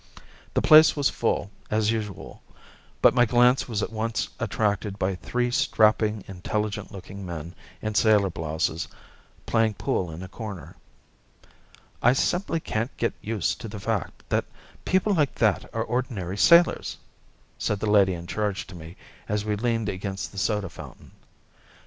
The 0.55 0.63
place 0.63 0.95
was 0.95 1.11
full, 1.11 1.51
as 1.69 1.91
usual, 1.91 2.41
but 3.03 3.13
my 3.13 3.23
glance 3.23 3.67
was 3.69 3.83
at 3.83 3.91
once 3.93 4.29
attracted 4.39 4.97
by 4.97 5.13
three 5.13 5.51
strapping, 5.51 6.23
intelligent 6.27 6.91
looking 6.91 7.23
men 7.23 7.53
in 7.83 7.93
sailor 7.93 8.31
blouses 8.31 8.87
playing 9.45 9.75
pool 9.75 10.09
in 10.09 10.23
a 10.23 10.27
corner. 10.27 10.75
"I 12.01 12.13
simply 12.13 12.59
can't 12.59 12.97
get 12.97 13.13
used 13.21 13.61
to 13.61 13.67
the 13.67 13.79
fact 13.79 14.23
that 14.29 14.45
people 14.85 15.13
like 15.13 15.35
that 15.35 15.71
are 15.71 15.83
ordinary 15.83 16.35
sailors," 16.35 16.97
said 17.59 17.79
the 17.79 17.85
lady 17.87 18.15
in 18.15 18.25
charge 18.25 18.65
to 18.65 18.75
me 18.75 18.97
as 19.29 19.45
we 19.45 19.55
leaned 19.55 19.87
against 19.87 20.31
the 20.31 20.39
soda 20.39 20.69
fountain. 20.69 21.11